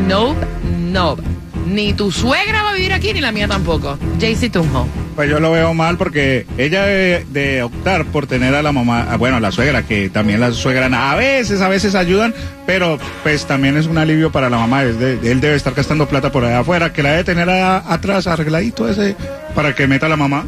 nope, 0.07 0.39
nope. 0.63 1.21
Ni 1.67 1.91
tu 1.91 2.09
suegra 2.09 2.63
va 2.63 2.69
a 2.69 2.73
vivir 2.73 2.93
aquí, 2.93 3.13
ni 3.13 3.19
la 3.19 3.33
mía 3.33 3.49
tampoco. 3.49 3.97
Jaycee 4.17 4.49
Tunjo. 4.49 4.87
Pues 5.19 5.29
yo 5.29 5.41
lo 5.41 5.51
veo 5.51 5.73
mal 5.73 5.97
porque 5.97 6.45
ella 6.57 6.85
de, 6.85 7.25
de 7.29 7.61
optar 7.61 8.05
por 8.05 8.25
tener 8.25 8.55
a 8.55 8.61
la 8.63 8.71
mamá, 8.71 9.05
ah, 9.11 9.17
bueno, 9.17 9.35
a 9.35 9.41
la 9.41 9.51
suegra, 9.51 9.83
que 9.83 10.09
también 10.09 10.39
la 10.39 10.53
suegra 10.53 10.85
a 11.11 11.15
veces, 11.17 11.59
a 11.59 11.67
veces 11.67 11.93
ayudan, 11.93 12.33
pero 12.65 12.97
pues 13.21 13.45
también 13.45 13.75
es 13.75 13.85
un 13.87 13.97
alivio 13.97 14.31
para 14.31 14.49
la 14.49 14.55
mamá. 14.57 14.83
es 14.85 14.97
de- 14.97 15.19
él 15.29 15.41
debe 15.41 15.55
estar 15.57 15.73
gastando 15.73 16.07
plata 16.07 16.31
por 16.31 16.45
allá 16.45 16.59
afuera, 16.59 16.93
que 16.93 17.03
la 17.03 17.11
debe 17.11 17.25
tener 17.25 17.49
a- 17.49 17.79
atrás 17.93 18.27
arregladito 18.27 18.87
ese 18.87 19.17
para 19.55 19.75
que 19.75 19.87
meta 19.87 20.05
a 20.05 20.09
la 20.09 20.15
mamá. 20.15 20.45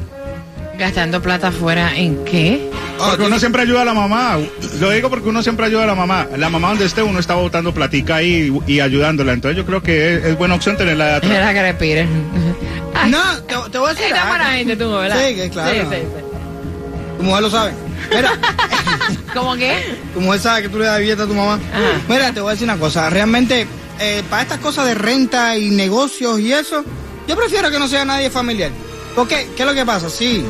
Gastando 0.80 1.22
plata 1.22 1.50
afuera 1.50 1.92
en 1.98 2.24
qué? 2.24 2.70
Porque 2.98 3.24
uno 3.24 3.40
siempre 3.40 3.64
ayuda 3.64 3.82
a 3.82 3.86
la 3.86 3.94
mamá. 3.94 4.38
Lo 4.80 4.90
digo 4.92 5.10
porque 5.10 5.28
uno 5.28 5.44
siempre 5.44 5.66
ayuda 5.66 5.84
a 5.84 5.88
la 5.88 5.96
mamá. 5.96 6.28
La 6.38 6.50
mamá 6.50 6.70
donde 6.70 6.86
esté, 6.86 7.04
uno 7.04 7.20
está 7.20 7.36
botando 7.36 7.74
platica 7.74 8.16
ahí 8.16 8.54
y, 8.68 8.76
y 8.76 8.80
ayudándola. 8.80 9.34
Entonces 9.34 9.58
yo 9.58 9.66
creo 9.66 9.84
que 9.84 10.16
es, 10.16 10.24
es 10.28 10.38
buena 10.38 10.56
opción 10.56 10.78
tenerla 10.78 11.06
de 11.08 11.14
atrás. 11.16 11.32
Que 12.91 12.91
No, 13.08 13.38
te, 13.44 13.56
te 13.72 13.78
voy 13.78 13.88
a 13.90 13.94
decir 13.94 14.08
Está 14.08 14.22
algo. 14.22 14.30
buena 14.38 14.52
gente 14.54 14.76
tú, 14.76 14.92
¿verdad? 14.92 15.18
Sí, 15.28 15.36
que 15.36 15.50
claro. 15.50 15.72
Sí, 15.72 15.78
sí, 15.90 15.96
sí. 16.02 16.24
Tu 17.18 17.24
mujer 17.24 17.42
lo 17.44 17.50
sabe. 17.50 17.72
Mira, 18.16 18.32
¿Cómo 19.34 19.56
qué? 19.56 19.96
tu 20.14 20.22
mujer 20.22 20.40
sabe 20.42 20.62
que 20.64 20.70
tú 20.70 20.80
le 20.80 20.86
das 20.86 21.00
billete 21.00 21.22
a 21.22 21.26
tu 21.28 21.34
mamá. 21.34 21.54
Ajá. 21.56 22.02
Mira, 22.10 22.34
te 22.34 22.42
voy 22.42 22.50
a 22.50 22.54
decir 22.54 22.66
una 22.66 22.78
cosa. 22.78 23.10
Realmente, 23.10 23.68
eh, 24.00 24.24
para 24.30 24.42
estas 24.44 24.58
cosas 24.60 24.86
de 24.86 24.96
renta 24.96 25.58
y 25.58 25.70
negocios 25.70 26.40
y 26.40 26.52
eso, 26.52 26.84
yo 27.28 27.36
prefiero 27.38 27.70
que 27.72 27.80
no 27.80 27.88
sea 27.88 28.04
nadie 28.06 28.30
familiar. 28.30 28.72
Porque, 29.16 29.50
¿qué 29.56 29.64
es 29.64 29.68
lo 29.68 29.74
que 29.76 29.86
pasa? 29.86 30.10
Sí, 30.10 30.44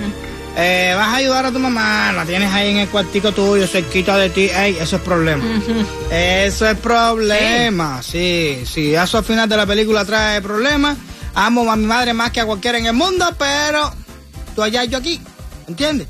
eh, 0.57 0.93
vas 0.95 1.07
a 1.09 1.15
ayudar 1.15 1.45
a 1.47 1.51
tu 1.51 1.59
mamá, 1.59 2.11
la 2.13 2.25
tienes 2.25 2.51
ahí 2.53 2.71
en 2.71 2.77
el 2.77 2.87
cuartico 2.89 3.31
tuyo, 3.31 3.67
cerquita 3.67 4.17
de 4.17 4.29
ti. 4.29 4.49
Ey, 4.53 4.77
eso 4.79 4.95
es 4.97 5.01
problema. 5.01 5.43
Eso 6.11 6.67
es 6.69 6.77
problema. 6.77 8.01
Sí, 8.03 8.63
sí, 8.65 8.93
eso 8.95 9.17
al 9.17 9.23
final 9.23 9.47
de 9.49 9.57
la 9.57 9.65
película 9.65 10.05
trae 10.05 10.41
problemas. 10.41 10.97
Amo 11.33 11.71
a 11.71 11.75
mi 11.75 11.85
madre 11.85 12.13
más 12.13 12.31
que 12.31 12.41
a 12.41 12.45
cualquiera 12.45 12.77
en 12.77 12.85
el 12.85 12.93
mundo, 12.93 13.25
pero 13.37 13.93
tú 14.55 14.63
allá 14.63 14.83
y 14.83 14.89
yo 14.89 14.97
aquí. 14.97 15.21
¿Entiendes? 15.67 16.07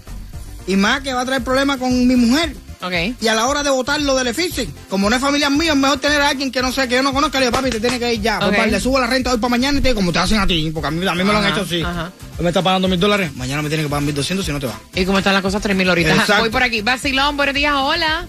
Y 0.67 0.75
más 0.75 1.01
que 1.01 1.13
va 1.13 1.21
a 1.21 1.25
traer 1.25 1.43
problemas 1.43 1.77
con 1.77 2.07
mi 2.07 2.15
mujer. 2.15 2.55
Ok. 2.83 2.93
Y 3.21 3.27
a 3.27 3.35
la 3.35 3.45
hora 3.45 3.61
de 3.61 3.69
votarlo 3.69 4.15
del 4.15 4.27
EFICI, 4.27 4.67
como 4.89 5.07
no 5.07 5.15
es 5.15 5.21
familia 5.21 5.51
mía, 5.51 5.73
es 5.73 5.77
mejor 5.77 5.99
tener 5.99 6.19
a 6.19 6.29
alguien 6.29 6.51
que 6.51 6.63
no 6.63 6.71
sé, 6.71 6.87
que 6.87 6.95
yo 6.95 7.03
no 7.03 7.13
conozca, 7.13 7.39
le 7.39 7.45
digo, 7.45 7.55
papi, 7.55 7.69
te 7.69 7.79
tiene 7.79 7.99
que 7.99 8.15
ir 8.15 8.21
ya. 8.21 8.39
Papá, 8.39 8.65
le 8.65 8.79
subo 8.79 8.99
la 8.99 9.05
renta 9.05 9.31
hoy 9.31 9.37
para 9.37 9.49
mañana 9.49 9.77
y 9.77 9.81
te 9.81 9.89
digo, 9.89 9.99
como 9.99 10.11
te 10.11 10.17
hacen 10.17 10.39
a 10.39 10.47
ti, 10.47 10.71
porque 10.73 10.87
a 10.87 10.91
mí, 10.91 11.05
a 11.05 11.13
mí 11.13 11.23
me 11.23 11.31
lo 11.31 11.37
han 11.37 11.51
hecho 11.51 11.61
así. 11.61 11.81
ajá. 11.83 12.11
Me 12.39 12.47
está 12.47 12.63
pagando 12.63 12.87
mil 12.87 12.99
dólares, 12.99 13.35
mañana 13.35 13.61
me 13.61 13.69
tiene 13.69 13.83
que 13.83 13.89
pagar 13.89 14.03
mil 14.03 14.15
doscientos 14.15 14.47
si 14.47 14.51
no 14.51 14.59
te 14.59 14.65
va. 14.65 14.79
¿Y 14.95 15.05
cómo 15.05 15.19
están 15.19 15.33
las 15.33 15.43
cosas? 15.43 15.61
3.000 15.63 15.89
ahorita. 15.89 16.11
Ajá, 16.13 16.21
Exacto. 16.21 16.41
Voy 16.41 16.49
por 16.49 16.63
aquí. 16.63 16.81
Vacilón, 16.81 17.37
buenos 17.37 17.53
días, 17.53 17.73
hola. 17.75 18.25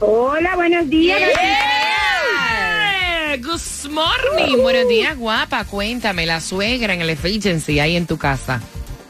Hola, 0.00 0.56
buenos 0.56 0.90
días. 0.90 1.20
Yeah. 1.20 1.83
Good 3.44 3.90
morning. 3.90 4.62
Buenos 4.62 4.88
días, 4.88 5.16
guapa. 5.16 5.64
Cuéntame, 5.64 6.24
la 6.24 6.40
suegra 6.40 6.94
en 6.94 7.02
el 7.02 7.10
efficiency 7.10 7.78
ahí 7.78 7.96
en 7.96 8.06
tu 8.06 8.16
casa. 8.16 8.60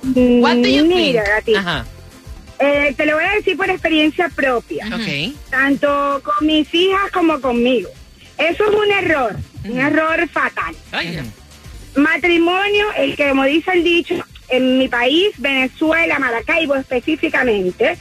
What 0.03 0.57
do 0.57 0.69
you 0.69 0.85
Mira, 0.85 1.25
think? 1.45 1.59
Ajá. 1.59 1.87
Eh, 2.59 2.95
te 2.97 3.07
lo 3.07 3.15
voy 3.15 3.25
a 3.25 3.33
decir 3.33 3.57
por 3.57 3.71
experiencia 3.71 4.29
propia. 4.29 4.87
Ok. 4.89 5.35
Tanto 5.51 6.21
con 6.25 6.47
mis 6.47 6.73
hijas 6.75 7.11
como 7.13 7.41
conmigo. 7.41 7.89
Eso 8.37 8.65
es 8.65 8.75
un 8.75 8.91
error, 8.91 9.37
un 9.65 9.79
error 9.79 10.29
fatal. 10.29 10.75
Matrimonio, 11.95 12.87
el 12.97 13.15
que 13.15 13.29
como 13.29 13.45
dice 13.45 13.73
el 13.73 13.85
dicho, 13.85 14.15
en 14.49 14.79
mi 14.79 14.89
país, 14.89 15.31
Venezuela, 15.39 16.19
Maracaibo 16.19 16.75
específicamente, 16.75 17.97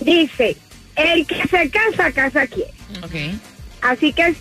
dice, 0.00 0.56
el 0.96 1.26
que 1.26 1.46
se 1.46 1.70
casa, 1.70 2.10
casa 2.12 2.46
quiere. 2.46 2.72
Ok. 3.02 3.14
Así 3.82 4.12
que 4.12 4.34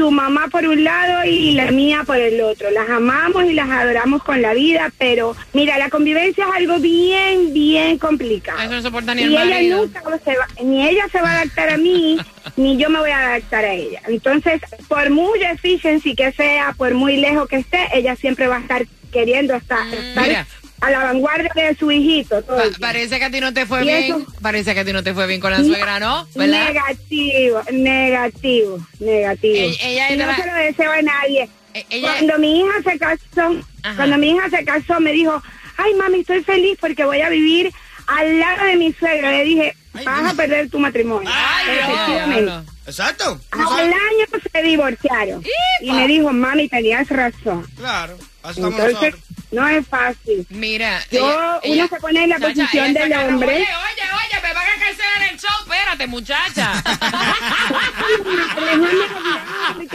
su 0.00 0.10
mamá 0.10 0.48
por 0.50 0.66
un 0.66 0.82
lado 0.82 1.26
y 1.26 1.52
la 1.52 1.70
mía 1.72 2.04
por 2.06 2.16
el 2.16 2.40
otro. 2.40 2.70
Las 2.70 2.88
amamos 2.88 3.44
y 3.44 3.52
las 3.52 3.68
adoramos 3.68 4.22
con 4.22 4.40
la 4.40 4.54
vida, 4.54 4.90
pero 4.96 5.36
mira, 5.52 5.76
la 5.76 5.90
convivencia 5.90 6.46
es 6.48 6.56
algo 6.56 6.78
bien, 6.78 7.52
bien 7.52 7.98
complicado. 7.98 8.58
Eso 8.62 8.72
no 8.72 8.80
soporta 8.80 9.14
ni 9.14 9.24
el 9.24 9.32
y 9.32 9.36
ella 9.36 9.44
marido. 9.44 9.78
nunca 9.84 10.00
se 10.24 10.38
va, 10.38 10.48
ni 10.64 10.88
ella 10.88 11.06
se 11.12 11.20
va 11.20 11.32
a 11.32 11.40
adaptar 11.42 11.68
a 11.68 11.76
mí, 11.76 12.18
ni 12.56 12.78
yo 12.78 12.88
me 12.88 12.98
voy 12.98 13.10
a 13.10 13.18
adaptar 13.18 13.66
a 13.66 13.74
ella. 13.74 14.00
Entonces, 14.08 14.62
por 14.88 15.10
muy 15.10 15.42
efficiency 15.42 16.14
que 16.14 16.32
sea, 16.32 16.72
por 16.78 16.94
muy 16.94 17.18
lejos 17.18 17.46
que 17.46 17.56
esté, 17.56 17.86
ella 17.92 18.16
siempre 18.16 18.48
va 18.48 18.56
a 18.56 18.60
estar 18.60 18.86
queriendo 19.12 19.54
estar, 19.54 19.86
estar 19.92 20.26
mira. 20.26 20.46
A 20.80 20.90
la 20.90 20.98
vanguardia 21.04 21.52
de 21.54 21.74
su 21.76 21.90
hijito. 21.90 22.42
todo 22.42 22.62
el 22.62 22.72
Pa- 22.72 22.78
parece 22.78 23.18
que 23.18 23.24
a 23.26 23.30
ti 23.30 23.40
no 23.40 23.52
te 23.52 23.66
fue 23.66 23.80
Y 23.82 23.84
bien. 23.84 24.04
eso- 24.04 24.26
Parece 24.40 24.72
que 24.74 24.80
a 24.80 24.84
ti 24.84 24.92
no 24.92 25.02
te 25.02 25.12
fue 25.14 25.26
bien 25.26 25.40
con 25.40 25.50
la 25.52 25.58
suegra, 25.62 26.00
¿no? 26.00 26.26
¿Verdad? 26.34 26.68
Negativo, 26.68 27.62
negativo, 27.72 28.78
negativo. 28.98 29.54
Ella- 29.82 30.12
Y 30.12 30.16
no 30.16 30.26
la- 30.26 30.36
se 30.36 30.46
lo 30.46 30.54
deseo 30.54 30.90
a 30.92 31.02
nadie. 31.02 31.48
ella- 31.90 32.12
Cuando 32.12 32.38
mi 32.38 32.60
hija 32.60 32.72
se 32.84 32.98
casó, 32.98 33.56
cuando 33.96 34.18
mi 34.18 34.30
hija 34.30 34.48
se 34.50 34.64
casó, 34.64 35.00
me 35.00 35.12
dijo, 35.12 35.42
ay 35.76 35.94
mami, 35.94 36.20
estoy 36.20 36.42
feliz 36.44 36.76
porque 36.80 37.04
voy 37.04 37.20
a 37.20 37.28
vivir 37.28 37.70
al 38.06 38.38
lado 38.38 38.64
de 38.66 38.76
mi 38.76 38.92
suegro. 38.92 39.30
Le 39.30 39.44
dije, 39.44 39.76
vas 40.04 40.32
a 40.32 40.34
perder 40.34 40.68
tu 40.70 40.78
matrimonio. 40.78 41.30
Efectivamente. 41.68 42.70
Exacto. 42.86 43.40
Al 43.52 43.86
año 43.86 44.26
se 44.52 44.62
divorciaron. 44.62 45.44
Y 45.82 45.92
me 45.92 46.08
dijo, 46.08 46.32
mami, 46.32 46.68
tenías 46.68 47.08
razón. 47.08 47.66
Claro. 47.76 48.16
Entonces, 48.44 49.14
no 49.50 49.68
es 49.68 49.86
fácil. 49.86 50.46
Mira, 50.50 51.00
Yo, 51.10 51.18
ella- 51.28 51.38
uno 51.38 51.60
ella- 51.62 51.88
se 51.88 51.96
pone 52.00 52.24
en 52.24 52.30
la 52.30 52.38
posición 52.38 52.94
del 52.94 53.12
hombre. 53.12 53.54
Oye, 53.56 53.64
oye, 53.66 54.02
oye, 54.12 54.42
me 54.42 54.54
van 54.54 54.66
a 54.66 54.84
cancelar 54.84 55.29
el 55.29 55.29
show. 55.40 55.50
Espérate, 55.64 56.06
muchacha. 56.06 56.72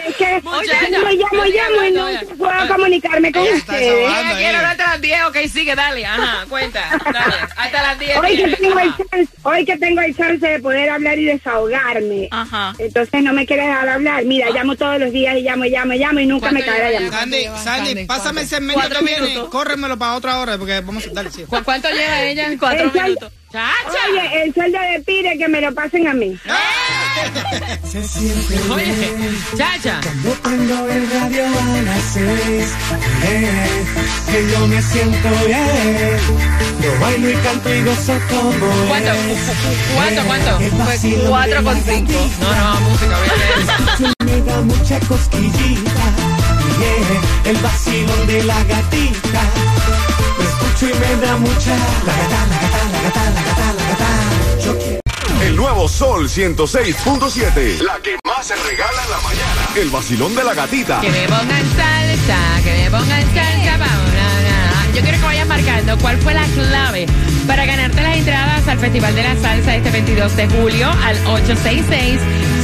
Es 0.05 0.15
que 0.15 0.41
Muchacha, 0.41 0.89
llamo, 0.89 1.45
llamo, 1.45 1.83
y 1.83 1.91
no 1.91 2.11
ya. 2.11 2.21
puedo 2.37 2.67
comunicarme 2.67 3.31
con 3.31 3.43
ustedes. 3.43 4.09
Ella 4.09 4.37
quiere 4.37 4.55
hablarte 4.55 4.83
a 4.83 4.89
las 4.91 5.01
10, 5.01 5.23
ok, 5.25 5.37
sigue, 5.51 5.75
dale. 5.75 6.05
Ajá, 6.05 6.45
cuenta. 6.47 6.81
Dale, 7.03 7.35
hasta 7.55 7.83
las 7.83 7.99
10. 7.99 8.17
Hoy 8.17 8.37
que, 8.37 8.47
tengo 8.55 8.79
el 8.79 8.93
chance, 8.95 9.27
hoy 9.43 9.65
que 9.65 9.77
tengo 9.77 10.01
el 10.01 10.15
chance 10.15 10.47
de 10.47 10.59
poder 10.59 10.89
hablar 10.89 11.19
y 11.19 11.25
desahogarme, 11.25 12.29
entonces 12.77 13.23
no 13.23 13.33
me 13.33 13.45
quieres 13.45 13.67
dejar 13.67 13.89
hablar. 13.89 14.25
Mira, 14.25 14.49
llamo 14.51 14.75
todos 14.75 14.99
los 14.99 15.11
días 15.11 15.35
y 15.37 15.41
llamo, 15.41 15.65
llamo, 15.65 15.93
llamo 15.93 16.19
y 16.19 16.25
nunca 16.25 16.51
me 16.51 16.63
cae 16.63 16.79
la 16.79 16.99
llamada. 16.99 17.19
Sandy, 17.19 17.45
Sandy, 17.63 18.05
pásame 18.05 18.41
el 18.41 18.47
segmento 18.47 18.81
Cuatro 18.81 19.01
minutos. 19.01 19.49
Córremelo 19.49 19.97
para 19.97 20.15
otra 20.15 20.39
hora 20.39 20.57
porque 20.57 20.79
vamos 20.81 21.05
a 21.07 21.09
darle 21.11 21.31
sí. 21.31 21.45
¿Cuánto 21.47 21.89
lleva 21.89 22.21
ella? 22.23 22.47
El 22.47 22.59
sueldo- 23.61 24.19
Oye, 24.19 24.43
el 24.43 24.53
sueldo 24.53 24.79
de 24.79 24.99
pide 25.05 25.37
que 25.37 25.47
me 25.47 25.61
lo 25.61 25.73
pasen 25.73 26.07
a 26.07 26.13
mí. 26.13 26.37
Oye, 28.71 29.11
chacha. 29.57 29.99
Cuando 30.03 30.33
prendo 30.41 30.89
el 30.91 31.09
radio 31.11 31.45
a 31.45 31.81
las 31.83 32.03
seis, 32.13 32.69
eh, 33.23 33.85
que 34.31 34.51
yo 34.51 34.67
me 34.67 34.81
siento 34.81 35.29
bien. 35.45 36.17
Yo 36.81 36.99
bailo 36.99 37.29
y 37.29 37.33
canto 37.35 37.73
y 37.73 37.83
gozo 37.83 38.19
como 38.29 38.87
¿Cuánto? 38.89 39.11
es. 39.11 39.39
¿Cuánto, 39.95 40.23
cuánto? 40.25 40.59
El 40.59 40.69
Fue 40.71 40.79
vacilón 40.85 41.27
cuatro 41.29 41.63
con 41.63 41.81
cinco. 41.83 42.29
No, 42.41 42.55
no, 42.55 42.79
música, 42.81 43.17
obviamente. 43.19 44.13
Me 44.25 44.41
da 44.41 44.61
mucha 44.61 44.99
cosquillita. 45.01 46.44
Yeah, 46.79 47.51
el 47.51 47.57
vacilón 47.57 48.27
de 48.27 48.43
la 48.43 48.63
gatita. 48.63 49.41
Lo 50.37 50.43
escucho 50.43 50.89
y 50.89 50.99
me 50.99 51.25
da 51.25 51.37
mucha. 51.37 51.75
La 52.05 52.15
gata, 52.17 52.47
la 52.49 52.61
gata, 52.61 52.89
la 52.91 53.01
gata, 53.01 53.29
la 53.31 53.41
gata, 53.43 53.73
la 53.73 53.89
gata. 53.89 54.63
Yo 54.63 54.77
quiero. 54.77 54.99
El 55.41 55.55
nuevo 55.55 55.87
Sol 55.87 56.27
106.7. 56.27 57.79
La 57.81 57.99
que 57.99 58.17
más 58.25 58.47
se 58.47 58.55
regala 58.55 59.03
en 59.03 59.11
la 59.11 59.17
mañana. 59.19 59.69
El 59.75 59.89
vacilón 59.89 60.35
de 60.35 60.43
la 60.43 60.53
gatita. 60.53 61.01
Que 61.01 61.11
me 61.11 61.27
pongan 61.27 61.63
salsa, 61.75 62.61
que 62.63 62.71
me 62.71 62.89
pongan 62.89 63.33
salsa, 63.33 63.77
vamos. 63.77 64.15
Yo 64.95 65.01
quiero 65.01 65.17
que 65.17 65.25
vayas 65.25 65.47
marcando 65.47 65.97
cuál 65.97 66.17
fue 66.19 66.33
la 66.33 66.45
clave 66.45 67.05
para 67.45 67.65
ganarte 67.65 68.01
las 68.01 68.15
entradas 68.15 68.65
al 68.65 68.79
Festival 68.79 69.13
de 69.13 69.23
la 69.23 69.35
Salsa 69.35 69.75
este 69.75 69.91
22 69.91 70.37
de 70.37 70.47
julio 70.47 70.89
al 71.03 71.17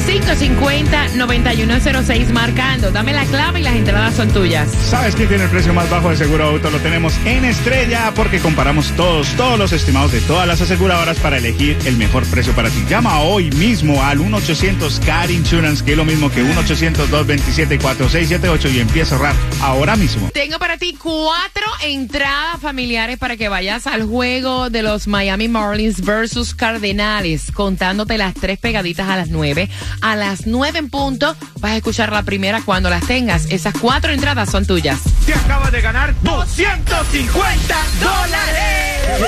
866-550-9106 0.01 2.31
marcando. 2.31 2.91
Dame 2.91 3.13
la 3.13 3.25
clave 3.25 3.59
y 3.59 3.63
las 3.63 3.75
entradas 3.75 4.15
son 4.15 4.29
tuyas. 4.29 4.69
¿Sabes 4.89 5.15
quién 5.15 5.27
tiene 5.27 5.43
el 5.43 5.49
precio 5.49 5.73
más 5.73 5.89
bajo 5.89 6.09
de 6.09 6.15
seguro 6.17 6.45
auto? 6.45 6.71
Lo 6.71 6.79
tenemos 6.79 7.13
en 7.25 7.43
Estrella 7.45 8.11
porque 8.15 8.39
comparamos 8.39 8.91
todos, 8.95 9.27
todos 9.35 9.59
los 9.59 9.71
estimados 9.71 10.11
de 10.11 10.21
todas 10.21 10.47
las 10.47 10.61
aseguradoras 10.61 11.19
para 11.19 11.37
elegir 11.37 11.77
el 11.85 11.97
mejor 11.97 12.25
precio 12.25 12.53
para 12.53 12.69
ti. 12.69 12.83
Llama 12.89 13.19
hoy 13.19 13.51
mismo 13.51 14.03
al 14.03 14.17
1-800-CAR 14.19 15.29
Insurance, 15.31 15.83
que 15.83 15.91
es 15.91 15.97
lo 15.97 16.05
mismo 16.05 16.31
que 16.31 16.43
1-800-227-4678 16.43 18.73
y 18.73 18.79
empieza 18.79 19.15
a 19.15 19.17
ahorrar 19.17 19.35
ahora 19.61 19.95
mismo. 19.95 20.29
Tengo 20.33 20.57
para 20.59 20.77
ti 20.77 20.97
cuatro 21.01 21.65
entradas 21.83 22.61
familiares 22.61 23.17
para 23.17 23.37
que 23.37 23.49
vayas 23.49 23.87
al 23.87 24.03
juego 24.03 24.69
de 24.69 24.83
los 24.83 25.07
Miami 25.07 25.47
Marlins 25.47 26.01
versus 26.01 26.53
Cardenales, 26.55 27.51
contándote 27.51 28.17
las 28.17 28.33
tres 28.33 28.59
pegaditas 28.59 29.09
a 29.09 29.17
las 29.17 29.29
nueve. 29.29 29.69
A 30.01 30.15
las 30.15 30.47
nueve 30.47 30.79
en 30.79 30.89
punto 30.89 31.35
vas 31.59 31.71
a 31.71 31.75
escuchar 31.77 32.11
la 32.11 32.23
primera 32.23 32.61
cuando 32.63 32.89
las 32.89 33.05
tengas. 33.05 33.45
Esas 33.49 33.73
cuatro 33.79 34.11
entradas 34.11 34.49
son 34.49 34.65
tuyas. 34.65 34.99
Te 35.25 35.33
acabas 35.33 35.71
de 35.71 35.81
ganar 35.81 36.13
250 36.23 37.75
dólares. 38.01 39.21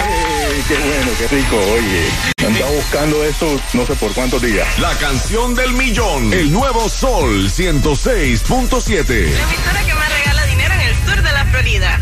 qué 0.68 0.76
bueno, 0.76 1.12
qué 1.18 1.28
rico, 1.28 1.58
oye. 1.58 2.08
Andaba 2.46 2.72
buscando 2.72 3.24
eso 3.24 3.60
no 3.74 3.86
sé 3.86 3.94
por 3.96 4.12
cuántos 4.14 4.42
días. 4.42 4.68
La 4.80 4.94
canción 4.96 5.56
del 5.56 5.72
millón. 5.74 6.34
El 6.34 6.52
nuevo 6.52 6.90
Sol 6.90 7.50
106.7. 7.50 9.08
La 9.32 9.44
emisora 9.44 9.84
que 9.86 9.94
más 9.94 10.10
regala 10.14 10.46
dinero 10.46 10.74
en 10.74 10.82
el 10.82 10.96
sur 11.06 11.22
de 11.22 11.32
la 11.32 11.46
Florida. 11.46 12.00